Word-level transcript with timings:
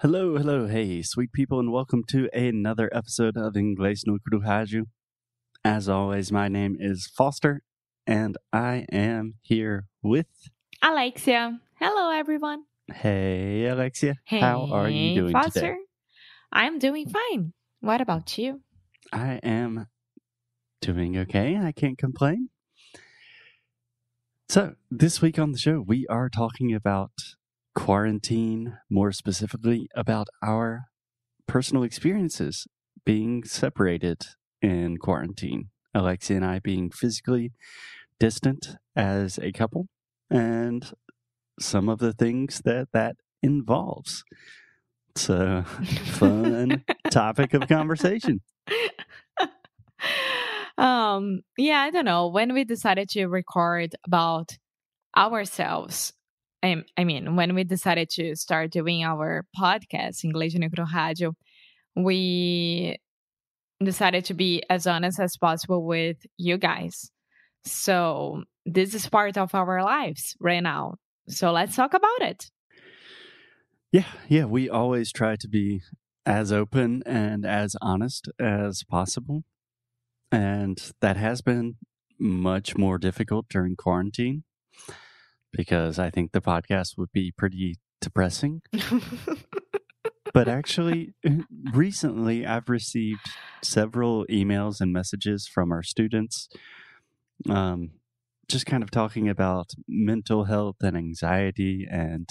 Hello, 0.00 0.36
hello, 0.36 0.66
hey, 0.66 1.00
sweet 1.02 1.32
people, 1.32 1.58
and 1.58 1.72
welcome 1.72 2.04
to 2.08 2.28
another 2.34 2.90
episode 2.92 3.36
of 3.36 3.54
Inglês 3.54 4.02
no 4.06 4.18
Cruhaju. 4.18 4.84
As 5.64 5.88
always, 5.88 6.30
my 6.30 6.48
name 6.48 6.76
is 6.78 7.06
Foster, 7.16 7.62
and 8.06 8.36
I 8.52 8.84
am 8.92 9.34
here 9.42 9.86
with. 10.02 10.26
Alexia. 10.82 11.60
Hello, 11.78 12.10
everyone. 12.10 12.64
Hey, 12.92 13.66
Alexia. 13.66 14.16
Hey, 14.24 14.40
How 14.40 14.68
are 14.70 14.90
you 14.90 15.14
doing 15.22 15.32
Foster. 15.32 15.60
today? 15.60 15.76
I'm 16.52 16.78
doing 16.78 17.08
fine. 17.08 17.54
What 17.80 18.00
about 18.02 18.36
you? 18.36 18.60
I 19.12 19.40
am 19.42 19.86
doing 20.82 21.16
okay. 21.18 21.56
I 21.56 21.72
can't 21.72 21.96
complain. 21.98 22.50
So, 24.48 24.74
this 24.90 25.22
week 25.22 25.38
on 25.38 25.52
the 25.52 25.58
show, 25.58 25.80
we 25.80 26.06
are 26.08 26.28
talking 26.28 26.74
about 26.74 27.12
quarantine, 27.76 28.78
more 28.90 29.12
specifically 29.12 29.88
about 29.94 30.28
our 30.42 30.86
personal 31.46 31.84
experiences 31.84 32.66
being 33.04 33.44
separated 33.44 34.22
in 34.62 34.96
quarantine. 34.96 35.68
Alexia 35.94 36.36
and 36.36 36.44
I 36.44 36.58
being 36.58 36.90
physically 36.90 37.52
distant 38.18 38.76
as 38.96 39.38
a 39.38 39.52
couple, 39.52 39.88
and 40.30 40.90
some 41.60 41.88
of 41.88 41.98
the 41.98 42.12
things 42.12 42.62
that 42.64 42.88
that 42.92 43.16
involves. 43.42 44.24
It's 45.10 45.28
a 45.28 45.64
fun 45.64 46.84
topic 47.10 47.54
of 47.54 47.68
conversation. 47.68 48.40
um, 50.78 51.42
yeah, 51.56 51.80
I 51.80 51.90
don't 51.90 52.04
know. 52.04 52.28
When 52.28 52.52
we 52.52 52.64
decided 52.64 53.10
to 53.10 53.26
record 53.26 53.94
about 54.04 54.56
ourselves, 55.16 56.12
I, 56.62 56.82
I 56.96 57.04
mean, 57.04 57.36
when 57.36 57.54
we 57.54 57.64
decided 57.64 58.10
to 58.10 58.34
start 58.34 58.70
doing 58.70 59.04
our 59.04 59.44
podcast, 59.56 60.24
Inglês 60.24 60.54
no 60.54 60.60
Micro 60.60 60.84
Rádio, 60.84 61.34
we 61.94 62.98
decided 63.82 64.24
to 64.26 64.34
be 64.34 64.62
as 64.70 64.86
honest 64.86 65.20
as 65.20 65.36
possible 65.36 65.84
with 65.84 66.16
you 66.36 66.56
guys. 66.56 67.10
So 67.64 68.44
this 68.64 68.94
is 68.94 69.08
part 69.08 69.36
of 69.36 69.54
our 69.54 69.82
lives 69.82 70.36
right 70.40 70.62
now. 70.62 70.96
So 71.28 71.52
let's 71.52 71.76
talk 71.76 71.94
about 71.94 72.22
it. 72.22 72.50
Yeah, 73.92 74.06
yeah, 74.28 74.44
we 74.44 74.68
always 74.68 75.12
try 75.12 75.36
to 75.36 75.48
be 75.48 75.82
as 76.24 76.52
open 76.52 77.02
and 77.06 77.44
as 77.46 77.76
honest 77.80 78.28
as 78.38 78.82
possible. 78.82 79.44
And 80.32 80.92
that 81.00 81.16
has 81.16 81.40
been 81.40 81.76
much 82.18 82.76
more 82.76 82.98
difficult 82.98 83.46
during 83.48 83.76
quarantine 83.76 84.44
because 85.56 85.98
I 85.98 86.10
think 86.10 86.32
the 86.32 86.40
podcast 86.40 86.98
would 86.98 87.12
be 87.12 87.32
pretty 87.36 87.78
depressing. 88.00 88.62
But 90.36 90.48
actually, 90.48 91.14
recently 91.72 92.44
I've 92.44 92.68
received 92.68 93.26
several 93.62 94.26
emails 94.26 94.82
and 94.82 94.92
messages 94.92 95.48
from 95.48 95.72
our 95.72 95.82
students, 95.82 96.50
um, 97.48 97.92
just 98.46 98.66
kind 98.66 98.82
of 98.82 98.90
talking 98.90 99.30
about 99.30 99.70
mental 99.88 100.44
health 100.44 100.76
and 100.82 100.94
anxiety 100.94 101.86
and 101.90 102.28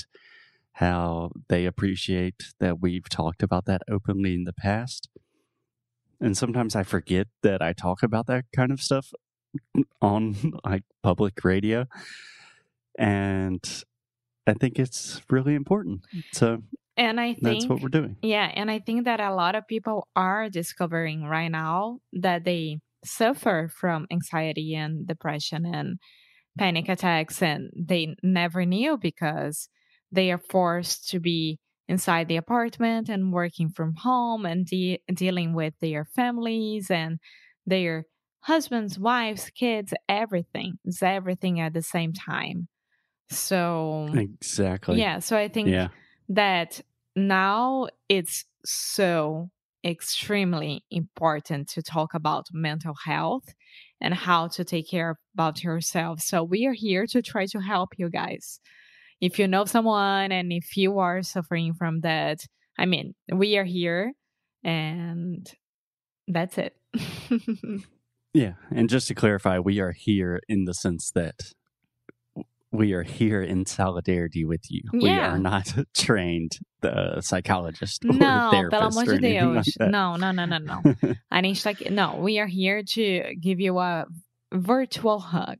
how 0.73 1.31
they 1.49 1.65
appreciate 1.65 2.53
that 2.59 2.79
we've 2.79 3.09
talked 3.09 3.41
about 3.41 3.65
that 3.65 3.81
openly 3.89 4.35
in 4.35 4.43
the 4.43 4.53
past. 4.53 5.09
And 6.21 6.37
sometimes 6.37 6.75
I 6.75 6.83
forget 6.83 7.25
that 7.41 7.63
I 7.63 7.73
talk 7.73 8.03
about 8.03 8.27
that 8.27 8.45
kind 8.55 8.71
of 8.71 8.81
stuff 8.81 9.13
on 9.99 10.53
like 10.63 10.83
public 11.01 11.43
radio. 11.43 11.87
And 12.97 13.63
I 14.47 14.53
think 14.53 14.79
it's 14.79 15.21
really 15.29 15.55
important. 15.55 16.01
So 16.33 16.59
and 16.97 17.19
I 17.19 17.33
think 17.33 17.43
that's 17.43 17.69
what 17.69 17.81
we're 17.81 17.89
doing. 17.89 18.15
Yeah, 18.21 18.51
and 18.53 18.71
I 18.71 18.79
think 18.79 19.05
that 19.05 19.19
a 19.19 19.33
lot 19.33 19.55
of 19.55 19.67
people 19.67 20.07
are 20.15 20.49
discovering 20.49 21.23
right 21.23 21.49
now 21.49 21.99
that 22.13 22.45
they 22.45 22.79
suffer 23.03 23.69
from 23.73 24.07
anxiety 24.11 24.73
and 24.75 25.05
depression 25.05 25.65
and 25.65 25.97
panic 26.57 26.87
attacks, 26.87 27.41
and 27.41 27.69
they 27.75 28.15
never 28.23 28.65
knew 28.65 28.97
because 28.97 29.67
they 30.11 30.31
are 30.31 30.41
forced 30.49 31.09
to 31.09 31.19
be 31.19 31.59
inside 31.87 32.27
the 32.27 32.37
apartment 32.37 33.09
and 33.09 33.33
working 33.33 33.69
from 33.69 33.93
home 33.97 34.45
and 34.45 34.65
de- 34.65 34.99
dealing 35.13 35.53
with 35.53 35.73
their 35.81 36.05
families 36.15 36.89
and 36.89 37.19
their 37.65 38.05
husbands, 38.41 38.97
wives, 38.97 39.51
kids, 39.51 39.93
everything. 40.07 40.75
It's 40.85 41.03
everything 41.03 41.59
at 41.59 41.73
the 41.73 41.81
same 41.81 42.13
time. 42.13 42.69
So, 43.29 44.09
Exactly. 44.13 44.99
yeah, 44.99 45.19
so 45.19 45.37
I 45.37 45.47
think 45.47 45.69
Yeah. 45.69 45.89
that 46.29 46.81
now 47.15 47.87
it's 48.09 48.45
so 48.65 49.49
extremely 49.83 50.83
important 50.89 51.69
to 51.69 51.81
talk 51.83 52.13
about 52.13 52.47
mental 52.51 52.95
health 53.05 53.53
and 54.01 54.13
how 54.13 54.47
to 54.49 54.63
take 54.63 54.89
care 54.89 55.17
about 55.35 55.63
yourself. 55.63 56.19
So 56.21 56.43
we 56.43 56.65
are 56.65 56.73
here 56.73 57.05
to 57.07 57.21
try 57.21 57.45
to 57.47 57.59
help 57.59 57.89
you 57.97 58.09
guys. 58.09 58.59
If 59.21 59.39
you 59.39 59.47
know 59.47 59.65
someone 59.65 60.31
and 60.31 60.51
if 60.51 60.77
you 60.77 60.99
are 60.99 61.23
suffering 61.23 61.73
from 61.73 62.01
that, 62.01 62.45
I 62.77 62.85
mean, 62.85 63.15
we 63.31 63.57
are 63.57 63.63
here 63.63 64.13
and 64.63 65.47
that's 66.27 66.57
it. 66.57 66.75
Yeah. 68.33 68.53
And 68.71 68.89
just 68.89 69.07
to 69.07 69.15
clarify, 69.15 69.59
we 69.59 69.79
are 69.79 69.93
here 69.93 70.41
in 70.49 70.65
the 70.65 70.73
sense 70.73 71.11
that 71.11 71.53
we 72.75 72.93
are 72.93 73.03
here 73.03 73.41
in 73.41 73.65
solidarity 73.65 74.45
with 74.45 74.69
you. 74.69 74.81
We 74.93 75.09
are 75.09 75.37
not 75.37 75.73
trained 75.93 76.59
uh, 76.83 77.21
psychologist 77.21 78.05
or 78.05 78.13
Não, 78.13 78.51
pelo 78.51 78.69
therapist 78.69 78.97
amor 78.97 79.13
or 79.13 79.17
de 79.17 79.39
like 79.41 79.53
Deus. 79.55 79.73
that. 79.79 79.91
Não, 79.91 80.17
não, 80.17 80.31
não, 80.31 80.45
não, 80.45 80.59
não. 80.59 81.15
A 81.31 81.41
gente 81.43 81.63
tá 81.63 81.71
aqui. 81.71 81.89
No, 81.89 82.17
we 82.17 82.39
are 82.39 82.47
here 82.47 82.83
to 82.83 83.35
give 83.41 83.59
you 83.59 83.79
a 83.79 84.05
virtual 84.53 85.19
hug. 85.19 85.57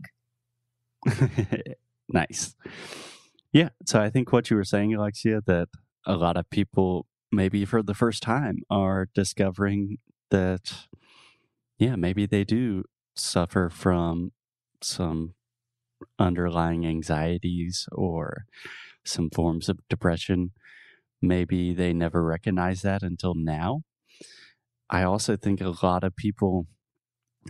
nice. 2.10 2.56
Yeah. 3.52 3.70
So 3.86 4.02
I 4.02 4.10
think 4.10 4.32
what 4.32 4.50
you 4.50 4.58
were 4.58 4.64
saying, 4.66 4.94
Alexia, 4.94 5.42
that 5.46 5.70
a 6.06 6.16
lot 6.16 6.38
of 6.38 6.50
people, 6.50 7.06
maybe 7.32 7.66
for 7.66 7.82
the 7.82 7.94
first 7.94 8.22
time, 8.22 8.60
are 8.70 9.08
discovering 9.14 9.98
that, 10.30 10.88
yeah, 11.78 11.96
maybe 11.96 12.26
they 12.26 12.44
do 12.44 12.84
suffer 13.16 13.70
from 13.70 14.32
some 14.82 15.34
underlying 16.20 16.86
anxieties 16.86 17.88
or 17.92 18.46
some 19.04 19.30
forms 19.30 19.70
of 19.70 19.80
depression. 19.90 20.52
Maybe 21.22 21.74
they 21.74 21.94
never 21.94 22.24
recognize 22.24 22.82
that 22.82 23.04
until 23.04 23.34
now. 23.36 23.84
I 24.90 25.04
also 25.04 25.36
think 25.36 25.62
a 25.62 25.76
lot 25.84 26.04
of 26.04 26.16
people 26.16 26.68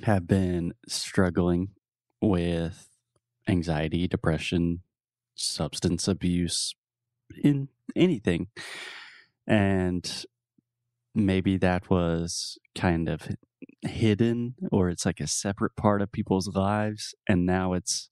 have 0.03 0.27
been 0.27 0.73
struggling 0.87 1.69
with 2.21 2.89
anxiety, 3.47 4.07
depression, 4.07 4.81
substance 5.35 6.07
abuse, 6.07 6.75
in 7.43 7.69
anything. 7.95 8.47
And 9.47 10.25
maybe 11.13 11.57
that 11.57 11.89
was 11.89 12.57
kind 12.75 13.07
of 13.09 13.29
hidden 13.81 14.55
or 14.71 14.89
it's 14.89 15.05
like 15.05 15.19
a 15.19 15.27
separate 15.27 15.75
part 15.75 16.01
of 16.01 16.11
people's 16.11 16.49
lives. 16.55 17.13
And 17.27 17.45
now 17.45 17.73
it's, 17.73 18.09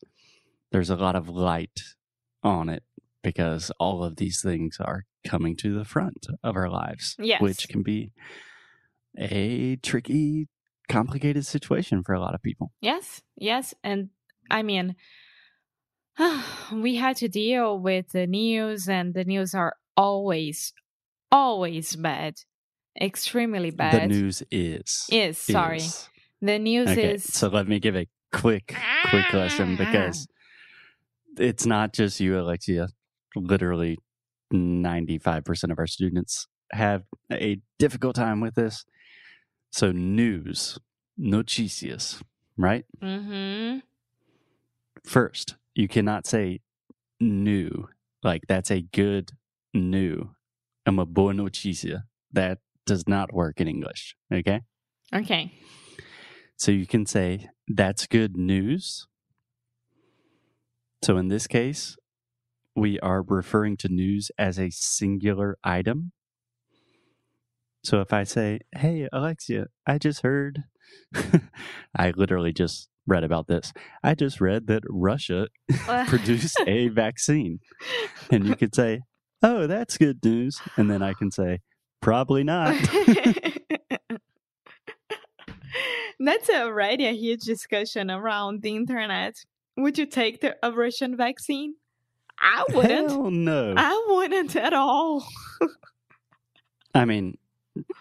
there's 0.74 0.90
a 0.90 0.96
lot 0.98 1.16
of 1.16 1.30
light 1.30 1.80
on 2.44 2.68
it 2.68 2.84
because 3.22 3.72
all 3.80 4.04
of 4.04 4.18
these 4.18 4.42
things 4.42 4.78
are 4.82 5.06
coming 5.26 5.56
to 5.56 5.74
the 5.74 5.86
front 5.86 6.28
of 6.44 6.58
our 6.58 6.70
lives, 6.70 7.16
Yes. 7.20 7.40
which 7.42 7.70
can 7.70 7.82
be 7.84 8.12
a 9.18 9.78
tricky, 9.78 10.50
complicated 10.90 11.46
situation 11.46 12.04
for 12.04 12.14
a 12.14 12.20
lot 12.20 12.34
of 12.36 12.42
people. 12.42 12.74
Yes, 12.82 13.22
yes. 13.38 13.74
And 13.84 14.10
I 14.52 14.64
mean, 14.64 14.96
we 16.74 16.96
had 16.96 17.16
to 17.18 17.28
deal 17.30 17.80
with 17.80 18.10
the 18.12 18.28
news, 18.28 18.90
and 18.90 19.14
the 19.14 19.24
news 19.24 19.54
are 19.54 19.76
always, 19.96 20.74
always 21.32 21.96
bad. 21.96 22.36
Extremely 23.00 23.72
bad. 23.72 24.04
The 24.04 24.08
news 24.08 24.44
is. 24.52 25.06
is, 25.10 25.38
sorry. 25.38 25.78
is. 25.78 26.10
The 26.42 26.60
news 26.60 26.90
Okay, 26.90 27.14
is. 27.14 27.24
so 27.24 27.48
let 27.48 27.68
me 27.68 27.80
give 27.80 27.96
a 27.96 28.08
quick, 28.32 28.76
quick 29.10 29.32
lesson 29.34 29.76
because 29.78 30.28
it's 31.38 31.66
not 31.66 31.94
just 31.94 32.20
you, 32.20 32.40
Alexia. 32.40 32.90
Literally, 33.36 33.98
ninety-five 34.52 35.44
percent 35.44 35.72
of 35.72 35.80
our 35.80 35.88
students 35.88 36.48
have 36.72 37.04
a 37.32 37.60
difficult 37.80 38.16
time 38.16 38.42
with 38.42 38.56
this. 38.56 38.86
So, 39.72 39.92
news, 39.92 40.78
noticias, 41.20 42.22
right? 42.58 42.86
hmm 43.02 43.80
First, 45.04 45.56
you 45.76 45.88
cannot 45.88 46.26
say 46.28 46.62
new 47.20 47.90
like 48.24 48.44
that's 48.48 48.72
a 48.72 48.82
good 48.82 49.32
new. 49.74 50.32
I'm 50.86 51.00
a 51.00 51.06
boa 51.06 51.34
notícia. 51.34 52.04
That 52.32 52.60
does 52.86 53.08
not 53.08 53.34
work 53.34 53.60
in 53.60 53.68
English. 53.68 54.16
Okay. 54.34 54.62
Okay. 55.14 55.52
So 56.58 56.72
you 56.72 56.86
can 56.86 57.06
say, 57.06 57.50
that's 57.68 58.08
good 58.08 58.38
news. 58.38 59.08
So 61.04 61.18
in 61.18 61.28
this 61.28 61.48
case, 61.48 61.98
we 62.76 63.00
are 63.02 63.22
referring 63.22 63.78
to 63.78 63.90
news 63.90 64.32
as 64.38 64.58
a 64.58 64.70
singular 64.72 65.58
item 65.64 66.14
So 67.84 68.00
if 68.00 68.14
I 68.14 68.24
say, 68.24 68.62
"Hey 68.76 69.08
Alexia, 69.12 69.68
I 69.86 69.98
just 69.98 70.22
heard," 70.22 70.64
I 71.96 72.12
literally 72.16 72.54
just 72.54 72.90
read 73.06 73.26
about 73.26 73.48
this. 73.48 73.74
I 74.02 74.16
just 74.16 74.40
read 74.40 74.68
that 74.68 74.84
Russia 74.88 75.48
produced 76.08 76.58
a 76.66 76.88
vaccine, 77.04 77.60
and 78.32 78.48
you 78.48 78.56
could 78.56 78.74
say, 78.74 79.02
"Oh, 79.42 79.68
that's 79.68 79.98
good 79.98 80.24
news," 80.24 80.62
and 80.78 80.90
then 80.90 81.02
I 81.04 81.14
can 81.14 81.30
say, 81.30 81.60
"Probably 82.02 82.44
not." 82.44 82.76
That's 86.20 86.50
already 86.50 87.06
a 87.06 87.12
huge 87.14 87.42
discussion 87.42 88.10
around 88.10 88.62
the 88.62 88.76
internet. 88.76 89.36
Would 89.78 89.98
you 89.98 90.06
take 90.06 90.42
the 90.42 90.56
a 90.64 90.72
Russian 90.72 91.18
vaccine? 91.18 91.76
I 92.40 92.64
wouldn't. 92.70 93.10
Hell 93.10 93.32
no. 93.32 93.74
I 93.78 94.06
wouldn't 94.10 94.56
at 94.56 94.74
all. 94.74 95.26
I 96.96 97.06
mean, 97.06 97.38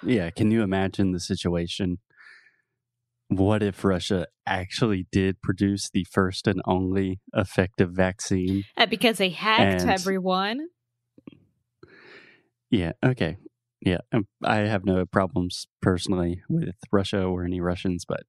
yeah, 0.03 0.31
can 0.31 0.51
you 0.51 0.63
imagine 0.63 1.13
the 1.13 1.21
situation? 1.21 1.99
What 3.29 3.63
if 3.63 3.85
Russia 3.85 4.27
actually 4.47 5.07
did 5.11 5.41
produce 5.41 5.89
the 5.89 6.05
first 6.11 6.47
and 6.47 6.61
only 6.67 7.21
effective 7.33 7.91
vaccine? 7.93 8.65
Uh, 8.77 8.85
because 8.87 9.17
they 9.19 9.31
hacked 9.31 9.83
And- 9.83 9.91
everyone. 9.91 10.69
Yeah, 12.71 12.93
okay. 13.05 13.37
Yeah, 13.81 13.99
um, 14.13 14.27
I 14.45 14.59
have 14.59 14.85
no 14.85 15.05
problems 15.07 15.67
personally 15.81 16.43
with 16.49 16.75
Russia 16.93 17.23
or 17.25 17.45
any 17.45 17.61
Russians, 17.61 18.05
but 18.07 18.23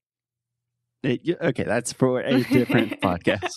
it, 1.03 1.37
okay, 1.41 1.63
that's 1.63 1.93
for 1.93 2.21
a 2.21 2.43
different 2.43 3.01
podcast. 3.01 3.51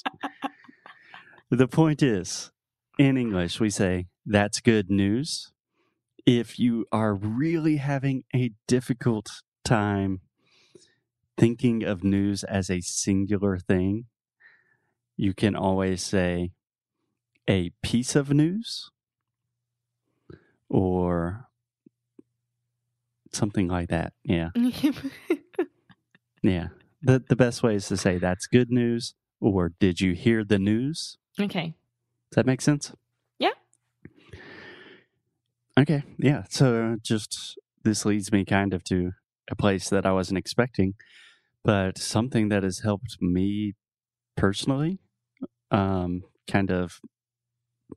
The 1.50 1.69
point 1.69 2.02
is, 2.02 2.50
in 2.98 3.16
English, 3.16 3.60
we 3.60 3.70
say 3.70 4.06
that's 4.25 4.60
good 4.60 4.90
news. 4.90 5.52
If 6.26 6.58
you 6.58 6.87
are 6.90 7.14
really 7.14 7.76
having 7.76 8.25
a 8.34 8.50
difficult 8.66 9.28
time 9.64 10.20
thinking 11.38 11.84
of 11.84 12.02
news 12.02 12.43
as 12.44 12.69
a 12.69 12.81
singular 12.81 13.58
thing, 13.58 14.06
you 15.16 15.34
can 15.34 15.54
always 15.54 16.02
say 16.02 16.50
a 17.48 17.70
piece 17.82 18.16
of 18.16 18.31
news 18.31 18.90
or 20.69 21.46
something 23.32 23.69
like 23.69 23.88
that. 23.90 24.12
Yeah. 24.25 24.50
Yeah. 26.43 26.69
The 27.02 27.22
the 27.28 27.37
best 27.37 27.62
way 27.62 27.75
is 27.75 27.88
to 27.88 27.96
say 27.96 28.19
that's 28.19 28.46
good 28.46 28.70
news 28.70 29.14
or 29.40 29.72
did 29.78 30.00
you 30.00 30.12
hear 30.14 30.44
the 30.44 30.58
news? 30.58 31.19
okay. 31.40 31.75
Does 32.31 32.37
that 32.37 32.46
make 32.46 32.60
sense? 32.60 32.93
Yeah. 33.38 33.50
Okay. 35.78 36.02
Yeah. 36.19 36.44
So 36.48 36.96
just 37.02 37.58
this 37.84 38.04
leads 38.04 38.32
me 38.32 38.44
kind 38.44 38.72
of 38.75 38.82
to 38.84 39.12
a 39.50 39.54
place 39.54 39.88
that 39.90 40.06
I 40.06 40.12
wasn't 40.12 40.38
expecting, 40.38 40.94
but 41.62 41.98
something 41.98 42.48
that 42.48 42.62
has 42.62 42.81
helped 42.81 43.19
me 43.20 43.75
personally 44.37 44.98
um, 45.70 46.22
kind 46.50 46.70
of 46.70 47.00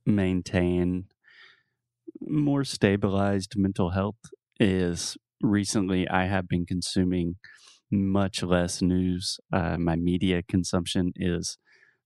maintain 0.05 1.05
more 2.21 2.63
stabilized 2.63 3.53
mental 3.55 3.91
health 3.91 4.19
is 4.59 5.17
recently 5.41 6.07
I 6.07 6.25
have 6.25 6.47
been 6.47 6.65
consuming 6.65 7.35
much 7.91 8.43
less 8.43 8.81
news. 8.81 9.39
Uh, 9.51 9.77
my 9.77 9.95
media 9.95 10.41
consumption 10.43 11.13
is 11.15 11.57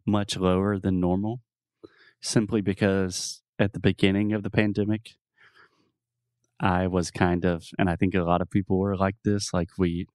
much 0.06 0.38
lower 0.38 0.78
than 0.80 1.00
normal 1.00 1.42
simply 2.22 2.62
because 2.62 3.42
at 3.60 3.74
the 3.74 3.80
beginning 3.80 4.34
of 4.34 4.44
the 4.44 4.50
pandemic, 4.50 5.12
I 6.60 6.88
was 6.88 7.12
kind 7.12 7.46
of, 7.46 7.66
and 7.78 7.90
I 7.90 7.96
think 7.96 8.16
a 8.16 8.24
lot 8.24 8.42
of 8.42 8.50
people 8.50 8.78
were 8.80 8.96
like 8.96 9.16
this, 9.26 9.54
like 9.54 9.70
we 9.78 10.08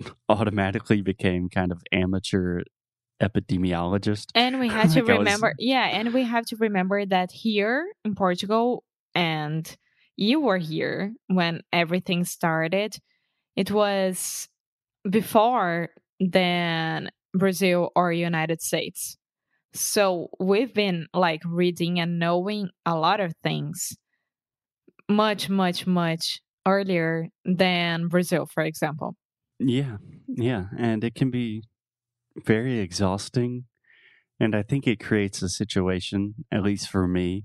automatically 0.28 1.00
became 1.02 1.48
kind 1.48 1.72
of 1.72 1.82
amateur 1.92 2.62
epidemiologists. 3.22 4.26
And 4.34 4.60
we 4.60 4.68
had 4.78 4.90
to 4.90 5.00
Like 5.02 5.10
I 5.10 5.12
was- 5.12 5.18
remember, 5.18 5.54
yeah, 5.58 5.84
and 5.86 6.12
we 6.12 6.24
have 6.24 6.44
to 6.46 6.56
remember 6.56 7.04
that 7.06 7.32
here 7.32 7.86
in 8.04 8.14
Portugal, 8.14 8.84
and 9.14 9.74
you 10.16 10.40
were 10.40 10.58
here 10.58 11.12
when 11.28 11.62
everything 11.72 12.24
started. 12.24 12.96
It 13.54 13.70
was 13.70 14.48
before 15.08 15.90
than 16.20 17.10
Brazil 17.34 17.90
or 17.94 18.12
United 18.12 18.62
States. 18.62 19.16
So 19.72 20.28
we've 20.40 20.72
been 20.72 21.06
like 21.12 21.42
reading 21.44 22.00
and 22.00 22.18
knowing 22.18 22.70
a 22.86 22.96
lot 22.96 23.20
of 23.20 23.34
things 23.42 23.96
much, 25.08 25.48
much, 25.48 25.86
much 25.86 26.40
earlier 26.66 27.28
than 27.44 28.08
Brazil, 28.08 28.46
for 28.46 28.62
example. 28.62 29.16
Yeah, 29.58 29.96
yeah, 30.26 30.66
and 30.76 31.04
it 31.04 31.14
can 31.14 31.30
be 31.30 31.62
very 32.44 32.78
exhausting. 32.78 33.64
And 34.38 34.54
I 34.54 34.62
think 34.62 34.86
it 34.86 35.00
creates 35.00 35.40
a 35.42 35.48
situation, 35.48 36.34
at 36.52 36.62
least 36.62 36.90
for 36.90 37.08
me. 37.08 37.44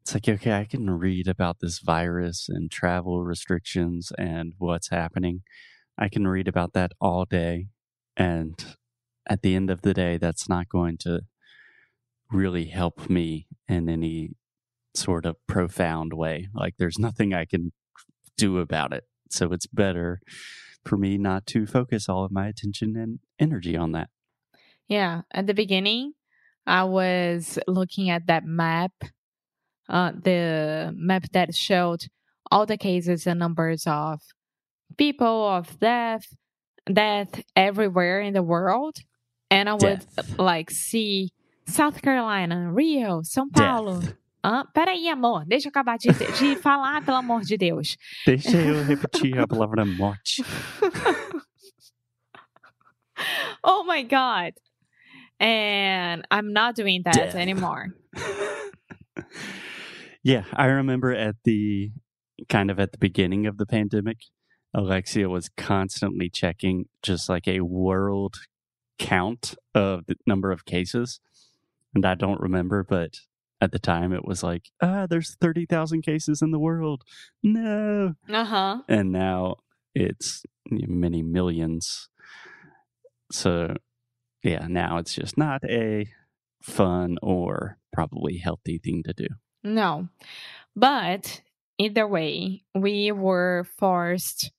It's 0.00 0.14
like, 0.14 0.28
okay, 0.28 0.52
I 0.52 0.64
can 0.64 0.90
read 0.90 1.28
about 1.28 1.58
this 1.60 1.78
virus 1.78 2.48
and 2.48 2.70
travel 2.70 3.22
restrictions 3.22 4.10
and 4.18 4.54
what's 4.58 4.90
happening. 4.90 5.42
I 5.98 6.08
can 6.08 6.26
read 6.26 6.48
about 6.48 6.72
that 6.72 6.92
all 7.00 7.24
day. 7.24 7.68
And 8.16 8.62
at 9.28 9.42
the 9.42 9.54
end 9.54 9.70
of 9.70 9.82
the 9.82 9.94
day, 9.94 10.18
that's 10.18 10.48
not 10.48 10.68
going 10.68 10.98
to 10.98 11.22
really 12.30 12.66
help 12.66 13.08
me 13.08 13.46
in 13.68 13.88
any 13.88 14.30
sort 14.94 15.26
of 15.26 15.36
profound 15.46 16.12
way. 16.12 16.48
Like, 16.54 16.74
there's 16.78 16.98
nothing 16.98 17.32
I 17.32 17.44
can 17.44 17.72
do 18.36 18.58
about 18.58 18.92
it. 18.92 19.04
So 19.30 19.52
it's 19.52 19.66
better 19.66 20.20
for 20.84 20.96
me 20.96 21.16
not 21.16 21.46
to 21.46 21.66
focus 21.66 22.08
all 22.08 22.24
of 22.24 22.32
my 22.32 22.48
attention 22.48 22.96
and 22.96 23.20
energy 23.38 23.76
on 23.76 23.92
that. 23.92 24.08
Yeah, 24.88 25.22
at 25.32 25.46
the 25.46 25.54
beginning, 25.54 26.12
I 26.66 26.84
was 26.84 27.58
looking 27.66 28.10
at 28.10 28.26
that 28.26 28.44
map, 28.44 28.92
uh, 29.88 30.12
the 30.12 30.92
map 30.96 31.24
that 31.32 31.54
showed 31.54 32.06
all 32.50 32.66
the 32.66 32.76
cases 32.76 33.26
and 33.26 33.38
numbers 33.38 33.84
of 33.86 34.20
people 34.96 35.48
of 35.48 35.78
death, 35.80 36.24
death 36.92 37.42
everywhere 37.56 38.20
in 38.20 38.34
the 38.34 38.42
world, 38.42 38.96
and 39.50 39.68
I 39.68 39.72
would 39.74 40.06
Death. 40.16 40.38
like 40.38 40.70
see 40.70 41.30
South 41.66 42.00
Carolina, 42.02 42.70
Rio, 42.72 43.20
São 43.22 43.50
Paulo. 43.52 44.00
Death. 44.00 44.14
Ah, 44.44 44.64
peraí, 44.74 45.08
amor, 45.08 45.44
deixa 45.46 45.68
eu 45.68 45.70
acabar 45.70 45.96
de, 45.98 46.08
de 46.10 46.56
falar, 46.62 47.04
pelo 47.04 47.18
amor 47.18 47.42
de 47.42 47.56
Deus. 47.56 47.96
Deixa 48.26 48.56
eu 48.56 48.84
repetir 48.84 49.38
a 49.38 49.46
palavra 49.46 49.84
morte. 49.84 50.42
oh 53.62 53.84
my 53.84 54.02
god. 54.02 54.54
And 55.38 56.26
I'm 56.30 56.52
not 56.52 56.74
doing 56.74 57.02
that 57.04 57.14
Death. 57.14 57.34
anymore. 57.36 57.94
yeah, 60.22 60.44
I 60.52 60.66
remember 60.66 61.12
at 61.12 61.36
the 61.44 61.92
kind 62.48 62.70
of 62.70 62.78
at 62.80 62.92
the 62.92 62.98
beginning 62.98 63.46
of 63.46 63.58
the 63.58 63.66
pandemic, 63.66 64.18
Alexia 64.74 65.28
was 65.28 65.50
constantly 65.50 66.28
checking 66.30 66.86
just 67.02 67.28
like 67.28 67.46
a 67.46 67.60
world 67.60 68.36
count 68.98 69.54
of 69.74 70.06
the 70.06 70.16
number 70.26 70.50
of 70.50 70.64
cases. 70.64 71.20
And 71.94 72.06
I 72.06 72.14
don't 72.14 72.40
remember, 72.40 72.82
but 72.82 73.20
at 73.60 73.72
the 73.72 73.78
time 73.78 74.12
it 74.12 74.24
was 74.24 74.42
like, 74.42 74.70
ah, 74.80 75.06
there's 75.06 75.36
30,000 75.40 76.02
cases 76.02 76.40
in 76.42 76.50
the 76.50 76.58
world. 76.58 77.04
No. 77.42 78.14
Uh 78.28 78.44
huh. 78.44 78.78
and 78.88 79.12
now 79.12 79.56
it's 79.94 80.42
many 80.70 81.22
millions. 81.22 82.08
So, 83.30 83.76
yeah, 84.42 84.66
now 84.68 84.98
it's 84.98 85.14
just 85.14 85.36
not 85.36 85.62
a 85.64 86.06
fun 86.62 87.18
or 87.22 87.78
probably 87.92 88.38
healthy 88.38 88.78
thing 88.78 89.02
to 89.04 89.12
do. 89.12 89.26
No. 89.62 90.08
But 90.74 91.42
either 91.78 92.06
way, 92.06 92.64
we 92.74 93.12
were 93.12 93.66
forced 93.76 94.50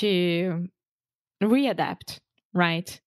to 0.00 0.66
readapt, 1.42 2.18
right? 2.52 3.00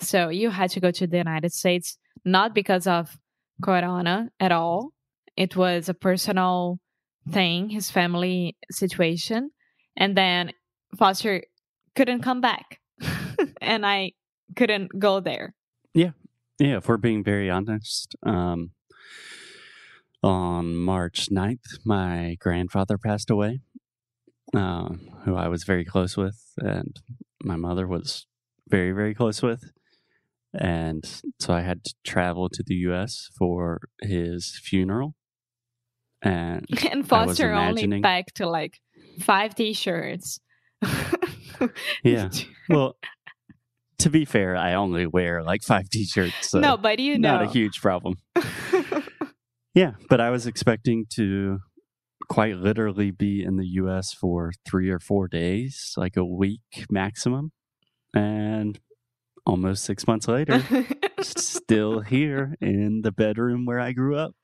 So 0.00 0.28
you 0.28 0.50
had 0.50 0.70
to 0.70 0.80
go 0.80 0.90
to 0.90 1.06
the 1.06 1.16
United 1.18 1.52
States, 1.52 1.98
not 2.24 2.54
because 2.54 2.86
of 2.86 3.16
Corona 3.62 4.30
at 4.38 4.52
all. 4.52 4.90
It 5.36 5.56
was 5.56 5.88
a 5.88 5.94
personal 5.94 6.78
thing, 7.30 7.68
his 7.70 7.90
family 7.90 8.56
situation. 8.70 9.50
And 9.96 10.16
then 10.16 10.52
Foster 10.96 11.42
couldn't 11.96 12.22
come 12.22 12.40
back. 12.40 12.78
and 13.60 13.84
I 13.84 14.12
couldn't 14.56 14.98
go 14.98 15.20
there. 15.20 15.54
Yeah, 15.94 16.10
Yeah. 16.58 16.78
if 16.78 16.88
we're 16.88 16.96
being 16.96 17.24
very 17.24 17.50
honest, 17.50 18.14
um, 18.22 18.70
on 20.22 20.76
March 20.76 21.28
9th, 21.30 21.78
my 21.84 22.36
grandfather 22.40 22.98
passed 22.98 23.30
away, 23.30 23.60
uh, 24.54 24.88
who 25.24 25.34
I 25.34 25.48
was 25.48 25.64
very 25.64 25.84
close 25.84 26.16
with, 26.16 26.40
and 26.58 26.96
my 27.42 27.56
mother 27.56 27.86
was 27.86 28.26
very, 28.68 28.92
very 28.92 29.14
close 29.14 29.42
with. 29.42 29.72
And 30.54 31.04
so 31.38 31.52
I 31.52 31.60
had 31.60 31.84
to 31.84 31.94
travel 32.04 32.48
to 32.50 32.62
the 32.66 32.74
US 32.90 33.28
for 33.36 33.80
his 34.00 34.58
funeral. 34.62 35.14
And 36.22 36.66
And 36.90 37.06
Foster 37.06 37.52
only 37.52 37.86
to 38.34 38.48
like 38.48 38.78
five 39.20 39.54
t-shirts. 39.54 40.40
Yeah. 42.04 42.30
Well, 42.68 42.96
to 43.98 44.10
be 44.10 44.24
fair, 44.24 44.56
I 44.56 44.74
only 44.74 45.08
wear 45.08 45.42
like 45.42 45.64
five 45.64 45.90
t-shirts. 45.90 46.50
So 46.50 46.60
no, 46.60 46.76
but 46.76 47.00
you 47.00 47.18
know. 47.18 47.38
not 47.38 47.42
a 47.42 47.50
huge 47.50 47.80
problem. 47.80 48.14
Yeah, 49.74 49.92
but 50.08 50.20
I 50.20 50.30
was 50.30 50.48
expecting 50.48 51.06
to 51.10 51.60
quite 52.28 52.56
literally 52.56 53.10
be 53.10 53.42
in 53.42 53.56
the 53.56 53.66
US 53.66 54.12
for 54.12 54.52
three 54.66 54.90
or 54.90 54.98
four 54.98 55.28
days, 55.28 55.94
like 55.96 56.16
a 56.16 56.24
week 56.24 56.86
maximum. 56.90 57.52
And 58.14 58.78
almost 59.46 59.84
six 59.84 60.06
months 60.06 60.28
later, 60.28 60.62
still 61.20 62.00
here 62.00 62.54
in 62.60 63.00
the 63.02 63.12
bedroom 63.12 63.64
where 63.64 63.80
I 63.80 63.92
grew 63.92 64.16
up. 64.16 64.34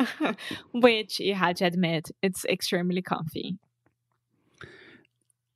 Which 0.72 1.20
you 1.20 1.34
had 1.34 1.56
to 1.56 1.64
admit, 1.64 2.10
it's 2.22 2.44
extremely 2.44 3.02
comfy. 3.02 3.58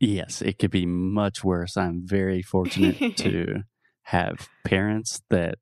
Yes, 0.00 0.42
it 0.42 0.58
could 0.58 0.72
be 0.72 0.86
much 0.86 1.44
worse. 1.44 1.76
I'm 1.76 2.02
very 2.04 2.42
fortunate 2.42 3.16
to 3.18 3.62
have 4.04 4.48
parents 4.64 5.22
that 5.30 5.58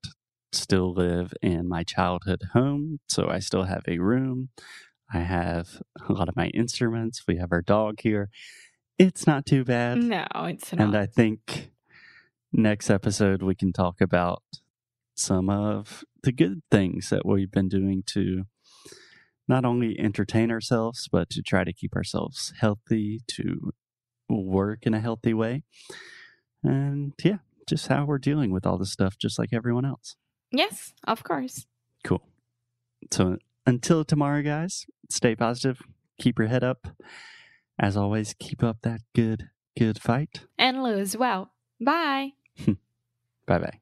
still 0.51 0.93
live 0.93 1.33
in 1.41 1.69
my 1.69 1.83
childhood 1.83 2.41
home. 2.53 2.99
So 3.07 3.29
I 3.29 3.39
still 3.39 3.63
have 3.63 3.83
a 3.87 3.99
room. 3.99 4.49
I 5.13 5.19
have 5.19 5.81
a 6.07 6.13
lot 6.13 6.29
of 6.29 6.35
my 6.35 6.47
instruments. 6.47 7.23
We 7.27 7.37
have 7.37 7.51
our 7.51 7.61
dog 7.61 7.99
here. 8.01 8.29
It's 8.97 9.27
not 9.27 9.45
too 9.45 9.63
bad. 9.63 9.97
No, 9.97 10.25
it's 10.35 10.71
not. 10.73 10.81
And 10.81 10.95
I 10.97 11.05
think 11.05 11.71
next 12.53 12.89
episode 12.89 13.41
we 13.41 13.55
can 13.55 13.73
talk 13.73 13.99
about 13.99 14.43
some 15.15 15.49
of 15.49 16.03
the 16.23 16.31
good 16.31 16.61
things 16.69 17.09
that 17.09 17.25
we've 17.25 17.51
been 17.51 17.67
doing 17.67 18.03
to 18.07 18.43
not 19.47 19.65
only 19.65 19.99
entertain 19.99 20.51
ourselves, 20.51 21.09
but 21.11 21.29
to 21.31 21.41
try 21.41 21.63
to 21.63 21.73
keep 21.73 21.95
ourselves 21.95 22.53
healthy, 22.59 23.21
to 23.27 23.73
work 24.29 24.79
in 24.83 24.93
a 24.93 24.99
healthy 25.01 25.33
way. 25.33 25.63
And 26.63 27.13
yeah, 27.23 27.39
just 27.67 27.87
how 27.87 28.05
we're 28.05 28.17
dealing 28.17 28.51
with 28.51 28.65
all 28.65 28.77
this 28.77 28.91
stuff, 28.91 29.17
just 29.17 29.37
like 29.37 29.49
everyone 29.51 29.85
else. 29.85 30.15
yes, 30.51 30.93
of 31.05 31.23
course. 31.23 31.65
Cool. 32.03 32.21
So 33.11 33.37
until 33.65 34.03
tomorrow, 34.03 34.41
guys, 34.41 34.85
stay 35.09 35.35
positive, 35.35 35.81
keep 36.19 36.39
your 36.39 36.47
head 36.47 36.63
up. 36.63 36.87
As 37.79 37.97
always, 37.97 38.35
keep 38.39 38.63
up 38.63 38.77
that 38.83 39.01
good, 39.15 39.49
good 39.77 39.99
fight. 39.99 40.45
And 40.57 40.83
lose 40.83 41.17
well. 41.17 41.51
Bye. 41.79 42.33
Bye 43.47 43.57
bye. 43.57 43.80